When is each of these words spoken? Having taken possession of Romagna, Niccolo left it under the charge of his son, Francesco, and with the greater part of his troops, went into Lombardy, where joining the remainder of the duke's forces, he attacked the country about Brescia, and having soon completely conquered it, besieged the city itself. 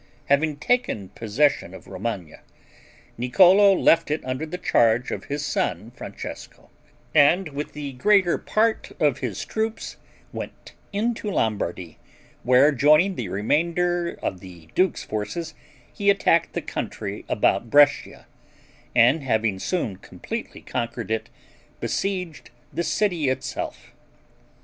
Having 0.29 0.57
taken 0.57 1.09
possession 1.09 1.75
of 1.75 1.85
Romagna, 1.85 2.39
Niccolo 3.19 3.71
left 3.75 4.09
it 4.09 4.25
under 4.25 4.47
the 4.47 4.57
charge 4.57 5.11
of 5.11 5.25
his 5.25 5.45
son, 5.45 5.91
Francesco, 5.95 6.71
and 7.13 7.49
with 7.49 7.73
the 7.73 7.91
greater 7.93 8.39
part 8.39 8.93
of 8.99 9.19
his 9.19 9.45
troops, 9.45 9.97
went 10.33 10.73
into 10.91 11.29
Lombardy, 11.29 11.99
where 12.41 12.71
joining 12.71 13.13
the 13.13 13.29
remainder 13.29 14.17
of 14.23 14.39
the 14.39 14.69
duke's 14.73 15.03
forces, 15.03 15.53
he 15.93 16.09
attacked 16.09 16.53
the 16.53 16.63
country 16.63 17.23
about 17.29 17.69
Brescia, 17.69 18.25
and 18.95 19.21
having 19.21 19.59
soon 19.59 19.97
completely 19.97 20.61
conquered 20.61 21.11
it, 21.11 21.29
besieged 21.79 22.49
the 22.73 22.81
city 22.83 23.29
itself. 23.29 23.91